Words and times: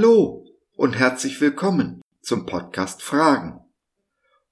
Hallo 0.00 0.46
und 0.76 0.94
herzlich 0.94 1.42
willkommen 1.42 2.00
zum 2.22 2.46
Podcast 2.46 3.02
Fragen. 3.02 3.60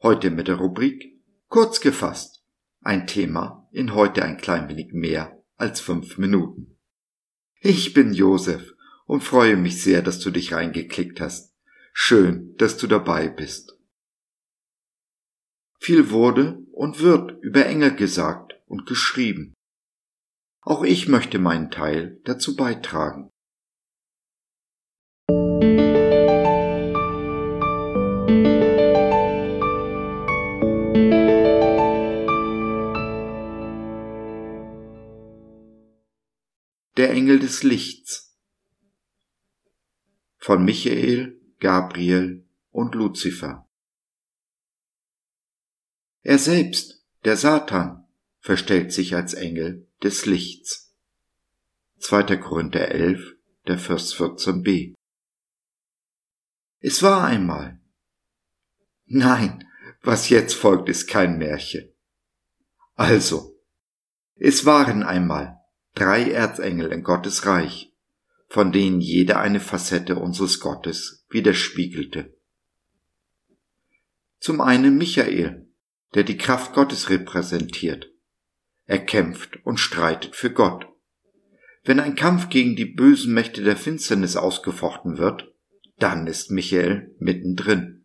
Heute 0.03 0.31
mit 0.31 0.47
der 0.47 0.57
Rubrik 0.57 1.19
Kurz 1.49 1.81
gefasst. 1.81 2.45
Ein 2.83 3.07
Thema 3.07 3.67
in 3.73 3.95
heute 3.95 4.23
ein 4.23 4.37
klein 4.37 4.69
wenig 4.69 4.93
mehr 4.93 5.43
als 5.57 5.81
fünf 5.81 6.19
Minuten. 6.19 6.77
Ich 7.61 7.95
bin 7.95 8.13
Josef 8.13 8.75
und 9.07 9.25
freue 9.25 9.57
mich 9.57 9.83
sehr, 9.83 10.03
dass 10.03 10.21
du 10.21 10.31
dich 10.31 10.53
reingeklickt 10.53 11.19
hast. 11.19 11.55
Schön, 11.95 12.55
dass 12.59 12.77
du 12.77 12.87
dabei 12.87 13.29
bist. 13.29 13.75
Viel 15.79 16.11
wurde 16.11 16.59
und 16.73 17.01
wird 17.01 17.43
über 17.43 17.65
Engel 17.65 17.97
gesagt 17.97 18.61
und 18.67 18.85
geschrieben. 18.85 19.55
Auch 20.61 20.85
ich 20.85 21.09
möchte 21.09 21.39
meinen 21.39 21.71
Teil 21.71 22.21
dazu 22.25 22.55
beitragen. 22.55 23.31
Der 36.99 37.13
Engel 37.13 37.39
des 37.39 37.63
Lichts 37.63 38.37
von 40.37 40.65
Michael, 40.65 41.41
Gabriel 41.61 42.45
und 42.71 42.97
Luzifer. 42.97 43.71
Er 46.23 46.41
selbst, 46.41 47.07
der 47.25 47.37
Satan, 47.37 48.09
verstellt 48.41 48.93
sich 48.93 49.15
als 49.15 49.35
Engel 49.35 49.89
des 50.03 50.27
Lichts. 50.27 50.93
2. 51.99 52.37
Korinther 52.39 52.89
11, 52.89 53.37
der 53.69 53.79
Vers 53.79 54.13
14b. 54.17 54.95
Es 56.81 57.05
war 57.05 57.25
einmal. 57.25 57.81
Nein, 59.05 59.71
was 60.03 60.31
jetzt 60.31 60.55
folgt, 60.55 60.89
ist 60.89 61.07
kein 61.07 61.39
Märchen. 61.39 61.95
Also, 62.97 63.57
es 64.35 64.65
waren 64.67 65.05
einmal 65.05 65.58
drei 65.99 66.31
Erzengel 66.31 66.93
in 66.93 67.03
Gottes 67.03 67.45
Reich, 67.45 67.93
von 68.49 68.71
denen 68.73 69.01
jeder 69.01 69.41
eine 69.41 69.61
Facette 69.61 70.17
unseres 70.17 70.61
Gottes 70.61 71.27
widerspiegelte. 71.29 72.33
Zum 74.39 74.61
einen 74.61 74.97
Michael, 74.97 75.67
der 76.15 76.23
die 76.23 76.39
Kraft 76.39 76.73
Gottes 76.73 77.11
repräsentiert. 77.11 78.11
Er 78.87 79.05
kämpft 79.05 79.59
und 79.67 79.79
streitet 79.79 80.37
für 80.37 80.51
Gott. 80.51 80.87
Wenn 81.85 82.01
ein 82.01 82.15
Kampf 82.15 82.49
gegen 82.49 82.77
die 82.77 82.87
bösen 82.87 83.35
Mächte 83.35 83.63
der 83.63 83.77
Finsternis 83.77 84.37
ausgefochten 84.37 85.19
wird, 85.19 85.53
dann 85.99 86.27
ist 86.27 86.51
Michael 86.51 87.15
mittendrin. 87.19 88.05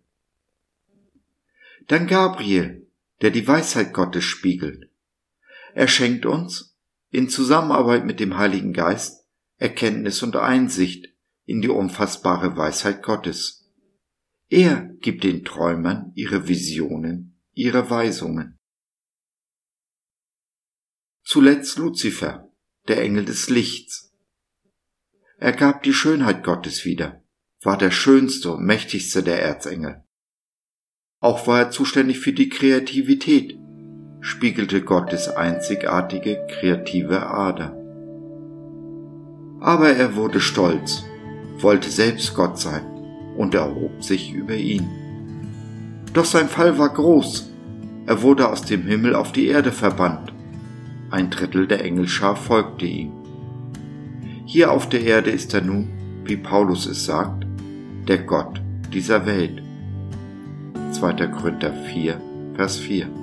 Dann 1.87 2.07
Gabriel, 2.07 2.87
der 3.21 3.29
die 3.29 3.47
Weisheit 3.47 3.93
Gottes 3.93 4.23
spiegelt. 4.23 4.89
Er 5.75 5.87
schenkt 5.87 6.25
uns, 6.25 6.72
in 7.13 7.29
Zusammenarbeit 7.29 8.05
mit 8.05 8.19
dem 8.19 8.37
Heiligen 8.37 8.73
Geist 8.73 9.27
Erkenntnis 9.57 10.23
und 10.23 10.35
Einsicht 10.35 11.13
in 11.45 11.61
die 11.61 11.69
unfassbare 11.69 12.57
Weisheit 12.57 13.03
Gottes. 13.03 13.71
Er 14.49 14.89
gibt 14.99 15.23
den 15.23 15.45
Träumern 15.45 16.11
ihre 16.15 16.47
Visionen, 16.47 17.39
ihre 17.53 17.91
Weisungen. 17.91 18.57
Zuletzt 21.23 21.77
Luzifer, 21.77 22.51
der 22.87 23.01
Engel 23.03 23.25
des 23.25 23.47
Lichts. 23.47 24.11
Er 25.37 25.53
gab 25.53 25.83
die 25.83 25.93
Schönheit 25.93 26.43
Gottes 26.43 26.83
wieder, 26.83 27.23
war 27.61 27.77
der 27.77 27.91
schönste 27.91 28.53
und 28.53 28.65
mächtigste 28.65 29.21
der 29.21 29.39
Erzengel. 29.39 30.03
Auch 31.19 31.45
war 31.45 31.59
er 31.59 31.71
zuständig 31.71 32.19
für 32.19 32.33
die 32.33 32.49
Kreativität, 32.49 33.55
spiegelte 34.23 34.81
Gottes 34.81 35.27
einzigartige 35.27 36.39
kreative 36.47 37.27
Ader. 37.27 37.75
Aber 39.59 39.89
er 39.89 40.15
wurde 40.15 40.39
stolz, 40.39 41.03
wollte 41.59 41.89
selbst 41.89 42.33
Gott 42.33 42.57
sein 42.57 42.85
und 43.35 43.53
erhob 43.53 44.01
sich 44.01 44.31
über 44.31 44.55
ihn. 44.55 44.87
Doch 46.13 46.23
sein 46.23 46.47
Fall 46.47 46.77
war 46.77 46.89
groß. 46.89 47.51
Er 48.05 48.21
wurde 48.21 48.47
aus 48.47 48.61
dem 48.61 48.83
Himmel 48.83 49.13
auf 49.13 49.33
die 49.33 49.47
Erde 49.47 49.73
verbannt. 49.73 50.31
Ein 51.11 51.29
Drittel 51.29 51.67
der 51.67 51.83
Engelschar 51.83 52.37
folgte 52.37 52.85
ihm. 52.85 53.11
Hier 54.45 54.71
auf 54.71 54.87
der 54.87 55.01
Erde 55.01 55.31
ist 55.31 55.53
er 55.53 55.61
nun, 55.61 55.89
wie 56.23 56.37
Paulus 56.37 56.85
es 56.85 57.05
sagt, 57.05 57.45
der 58.07 58.19
Gott 58.19 58.61
dieser 58.93 59.25
Welt. 59.25 59.61
2. 60.93 61.27
Korinther 61.27 61.73
4, 61.73 62.21
Vers 62.55 62.77
4 62.77 63.22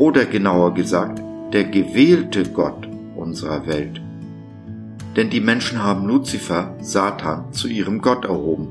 oder 0.00 0.24
genauer 0.24 0.72
gesagt, 0.72 1.20
der 1.52 1.64
gewählte 1.64 2.44
Gott 2.44 2.88
unserer 3.16 3.66
Welt. 3.66 4.00
Denn 5.14 5.28
die 5.28 5.42
Menschen 5.42 5.84
haben 5.84 6.06
Luzifer, 6.06 6.74
Satan, 6.80 7.52
zu 7.52 7.68
ihrem 7.68 8.00
Gott 8.00 8.24
erhoben. 8.24 8.68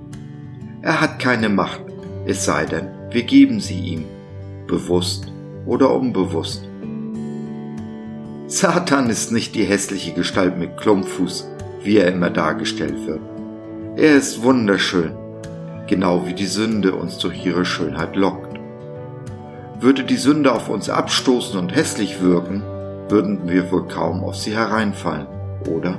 Er 0.81 1.01
hat 1.01 1.19
keine 1.19 1.49
Macht, 1.49 1.81
es 2.25 2.45
sei 2.45 2.65
denn, 2.65 2.87
wir 3.11 3.21
geben 3.21 3.59
sie 3.59 3.79
ihm, 3.79 4.05
bewusst 4.65 5.31
oder 5.67 5.93
unbewusst. 5.93 6.67
Satan 8.47 9.11
ist 9.11 9.31
nicht 9.31 9.53
die 9.53 9.65
hässliche 9.65 10.13
Gestalt 10.13 10.57
mit 10.57 10.77
Klumpfuß, 10.77 11.47
wie 11.83 11.97
er 11.97 12.11
immer 12.11 12.31
dargestellt 12.31 13.05
wird. 13.05 13.21
Er 13.97 14.15
ist 14.15 14.41
wunderschön, 14.41 15.11
genau 15.85 16.25
wie 16.25 16.33
die 16.33 16.47
Sünde 16.47 16.95
uns 16.95 17.19
durch 17.19 17.45
ihre 17.45 17.65
Schönheit 17.65 18.15
lockt. 18.15 18.48
Würde 19.81 20.03
die 20.03 20.17
Sünde 20.17 20.51
auf 20.51 20.67
uns 20.67 20.89
abstoßen 20.89 21.57
und 21.57 21.73
hässlich 21.73 22.21
wirken, 22.21 22.63
würden 23.07 23.47
wir 23.47 23.71
wohl 23.71 23.87
kaum 23.87 24.25
auf 24.25 24.35
sie 24.35 24.53
hereinfallen, 24.53 25.27
oder? 25.69 25.97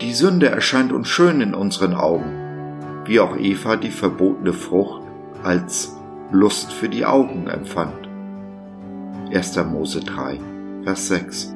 Die 0.00 0.12
Sünde 0.12 0.48
erscheint 0.48 0.92
uns 0.92 1.08
schön 1.08 1.40
in 1.40 1.54
unseren 1.54 1.94
Augen, 1.94 3.02
wie 3.04 3.18
auch 3.18 3.36
Eva 3.36 3.76
die 3.76 3.90
verbotene 3.90 4.52
Frucht 4.52 5.02
als 5.42 5.96
Lust 6.30 6.72
für 6.72 6.88
die 6.88 7.04
Augen 7.04 7.48
empfand. 7.48 8.08
1. 9.34 9.56
Mose 9.64 10.00
3, 10.00 10.38
Vers 10.84 11.08
6. 11.08 11.54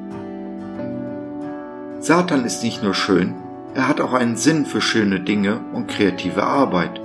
Satan 1.99 2.43
ist 2.43 2.63
nicht 2.63 2.83
nur 2.83 2.93
schön, 2.93 3.33
er 3.73 3.87
hat 3.87 4.01
auch 4.01 4.13
einen 4.13 4.35
Sinn 4.35 4.65
für 4.65 4.81
schöne 4.81 5.21
Dinge 5.21 5.61
und 5.73 5.87
kreative 5.87 6.43
Arbeit. 6.43 6.99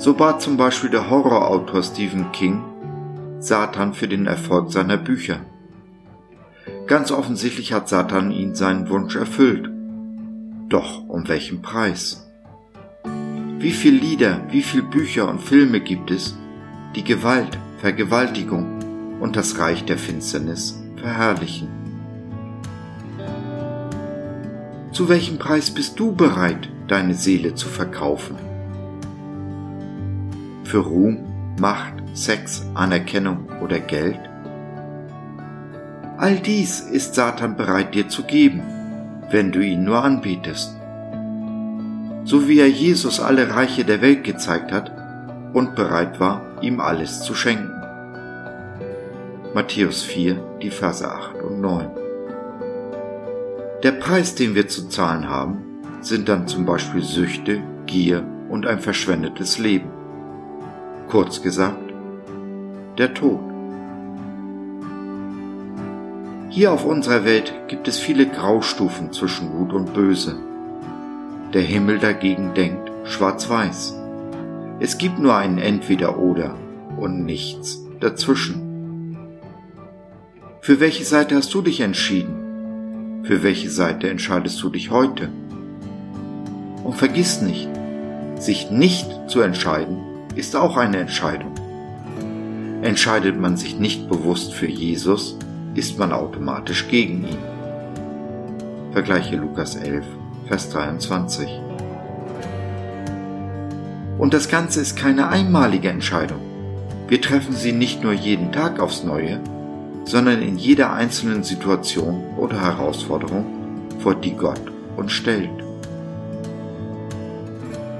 So 0.00 0.14
bat 0.14 0.40
zum 0.40 0.56
Beispiel 0.56 0.88
der 0.88 1.10
Horrorautor 1.10 1.82
Stephen 1.82 2.32
King 2.32 2.64
Satan 3.38 3.92
für 3.92 4.08
den 4.08 4.26
Erfolg 4.26 4.72
seiner 4.72 4.96
Bücher. 4.96 5.40
Ganz 6.86 7.10
offensichtlich 7.10 7.74
hat 7.74 7.90
Satan 7.90 8.30
ihn 8.30 8.54
seinen 8.54 8.88
Wunsch 8.88 9.14
erfüllt. 9.14 9.68
Doch 10.70 11.06
um 11.06 11.28
welchen 11.28 11.60
Preis? 11.60 12.26
Wie 13.58 13.72
viele 13.72 13.98
Lieder, 13.98 14.40
wie 14.48 14.62
viele 14.62 14.84
Bücher 14.84 15.28
und 15.28 15.42
Filme 15.42 15.80
gibt 15.80 16.10
es, 16.10 16.34
die 16.96 17.04
Gewalt, 17.04 17.58
Vergewaltigung 17.80 19.20
und 19.20 19.36
das 19.36 19.58
Reich 19.58 19.84
der 19.84 19.98
Finsternis 19.98 20.82
verherrlichen? 20.96 21.68
Zu 24.92 25.10
welchem 25.10 25.36
Preis 25.36 25.70
bist 25.70 26.00
du 26.00 26.12
bereit, 26.12 26.70
deine 26.88 27.12
Seele 27.12 27.54
zu 27.54 27.68
verkaufen? 27.68 28.49
Für 30.70 30.78
Ruhm, 30.78 31.18
Macht, 31.58 31.94
Sex, 32.14 32.64
Anerkennung 32.74 33.48
oder 33.60 33.80
Geld? 33.80 34.20
All 36.16 36.36
dies 36.36 36.80
ist 36.80 37.16
Satan 37.16 37.56
bereit 37.56 37.92
dir 37.92 38.08
zu 38.08 38.22
geben, 38.22 38.62
wenn 39.30 39.50
du 39.50 39.60
ihn 39.60 39.82
nur 39.82 40.04
anbietest. 40.04 40.76
So 42.24 42.46
wie 42.46 42.60
er 42.60 42.68
Jesus 42.68 43.18
alle 43.18 43.52
Reiche 43.52 43.84
der 43.84 44.00
Welt 44.00 44.22
gezeigt 44.22 44.70
hat 44.70 44.92
und 45.54 45.74
bereit 45.74 46.20
war, 46.20 46.42
ihm 46.62 46.78
alles 46.78 47.22
zu 47.22 47.34
schenken. 47.34 47.72
Matthäus 49.52 50.04
4, 50.04 50.36
die 50.62 50.70
Verse 50.70 51.10
8 51.10 51.42
und 51.42 51.60
9. 51.60 51.88
Der 53.82 53.92
Preis, 53.92 54.36
den 54.36 54.54
wir 54.54 54.68
zu 54.68 54.88
zahlen 54.88 55.28
haben, 55.28 55.64
sind 56.00 56.28
dann 56.28 56.46
zum 56.46 56.64
Beispiel 56.64 57.02
Süchte, 57.02 57.60
Gier 57.86 58.22
und 58.48 58.68
ein 58.68 58.78
verschwendetes 58.78 59.58
Leben. 59.58 59.99
Kurz 61.10 61.42
gesagt, 61.42 61.92
der 62.96 63.12
Tod. 63.14 63.40
Hier 66.50 66.70
auf 66.70 66.84
unserer 66.84 67.24
Welt 67.24 67.52
gibt 67.66 67.88
es 67.88 67.98
viele 67.98 68.28
Graustufen 68.28 69.12
zwischen 69.12 69.50
Gut 69.50 69.72
und 69.72 69.92
Böse. 69.92 70.36
Der 71.52 71.62
Himmel 71.62 71.98
dagegen 71.98 72.54
denkt 72.54 72.92
schwarz-weiß. 73.02 73.96
Es 74.78 74.98
gibt 74.98 75.18
nur 75.18 75.34
ein 75.34 75.58
Entweder-Oder 75.58 76.54
und 76.96 77.24
nichts 77.24 77.84
dazwischen. 77.98 79.16
Für 80.60 80.78
welche 80.78 81.04
Seite 81.04 81.34
hast 81.34 81.52
du 81.52 81.60
dich 81.60 81.80
entschieden? 81.80 83.24
Für 83.24 83.42
welche 83.42 83.68
Seite 83.68 84.08
entscheidest 84.08 84.62
du 84.62 84.68
dich 84.68 84.92
heute? 84.92 85.28
Und 86.84 86.94
vergiss 86.94 87.42
nicht, 87.42 87.68
sich 88.36 88.70
nicht 88.70 89.10
zu 89.26 89.40
entscheiden, 89.40 90.09
ist 90.34 90.56
auch 90.56 90.76
eine 90.76 90.98
Entscheidung. 90.98 91.54
Entscheidet 92.82 93.38
man 93.38 93.56
sich 93.56 93.78
nicht 93.78 94.08
bewusst 94.08 94.54
für 94.54 94.68
Jesus, 94.68 95.36
ist 95.74 95.98
man 95.98 96.12
automatisch 96.12 96.88
gegen 96.88 97.24
ihn. 97.24 97.38
Vergleiche 98.92 99.36
Lukas 99.36 99.76
11, 99.76 100.04
Vers 100.46 100.70
23. 100.70 101.48
Und 104.18 104.34
das 104.34 104.48
Ganze 104.48 104.80
ist 104.80 104.96
keine 104.96 105.28
einmalige 105.28 105.88
Entscheidung. 105.88 106.40
Wir 107.08 107.20
treffen 107.20 107.54
sie 107.54 107.72
nicht 107.72 108.02
nur 108.02 108.12
jeden 108.12 108.52
Tag 108.52 108.80
aufs 108.80 109.02
Neue, 109.04 109.40
sondern 110.04 110.42
in 110.42 110.58
jeder 110.58 110.92
einzelnen 110.92 111.42
Situation 111.42 112.22
oder 112.36 112.60
Herausforderung, 112.60 113.46
vor 113.98 114.14
die 114.14 114.34
Gott 114.34 114.60
uns 114.96 115.12
stellt. 115.12 115.50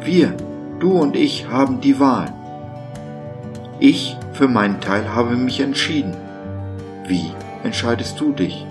Wir, 0.04 0.34
du 0.80 0.92
und 0.92 1.14
ich 1.14 1.48
haben 1.48 1.80
die 1.80 2.00
Wahl. 2.00 2.32
Ich 3.78 4.16
für 4.32 4.48
meinen 4.48 4.80
Teil 4.80 5.14
habe 5.14 5.36
mich 5.36 5.60
entschieden. 5.60 6.16
Wie 7.06 7.32
entscheidest 7.62 8.18
du 8.20 8.32
dich? 8.32 8.66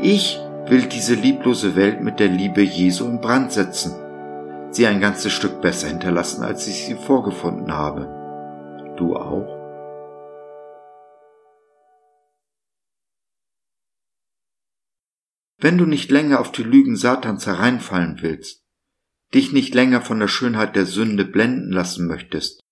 Ich 0.00 0.38
will 0.66 0.86
diese 0.86 1.14
lieblose 1.14 1.76
Welt 1.76 2.00
mit 2.00 2.20
der 2.20 2.28
Liebe 2.28 2.62
Jesu 2.62 3.04
in 3.06 3.20
Brand 3.20 3.52
setzen, 3.52 3.94
sie 4.70 4.86
ein 4.86 5.00
ganzes 5.00 5.32
Stück 5.32 5.60
besser 5.60 5.88
hinterlassen, 5.88 6.42
als 6.44 6.66
ich 6.66 6.84
sie 6.84 6.94
vorgefunden 6.94 7.72
habe. 7.72 8.08
Du 8.96 9.16
auch? 9.16 9.60
Wenn 15.58 15.76
du 15.76 15.84
nicht 15.84 16.10
länger 16.10 16.40
auf 16.40 16.52
die 16.52 16.62
Lügen 16.62 16.96
Satans 16.96 17.46
hereinfallen 17.46 18.18
willst, 18.22 18.59
dich 19.34 19.52
nicht 19.52 19.74
länger 19.74 20.00
von 20.00 20.18
der 20.18 20.28
Schönheit 20.28 20.76
der 20.76 20.86
Sünde 20.86 21.24
blenden 21.24 21.72
lassen 21.72 22.06
möchtest, 22.06 22.62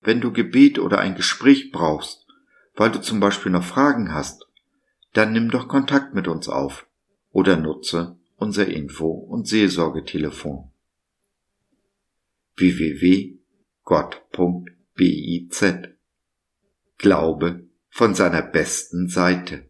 wenn 0.00 0.20
du 0.20 0.32
Gebet 0.32 0.78
oder 0.78 0.98
ein 0.98 1.14
Gespräch 1.14 1.70
brauchst, 1.72 2.26
weil 2.74 2.90
du 2.90 3.00
zum 3.00 3.20
Beispiel 3.20 3.52
noch 3.52 3.64
Fragen 3.64 4.14
hast, 4.14 4.46
dann 5.12 5.32
nimm 5.32 5.50
doch 5.50 5.68
Kontakt 5.68 6.14
mit 6.14 6.28
uns 6.28 6.48
auf 6.48 6.86
oder 7.30 7.56
nutze 7.56 8.16
unser 8.36 8.66
Info- 8.66 9.10
und 9.10 9.46
Seelsorgetelefon. 9.46 10.70
www.gott.biz 12.56 13.40
Glaube 16.96 17.66
von 17.88 18.14
seiner 18.14 18.42
besten 18.42 19.08
Seite. 19.08 19.69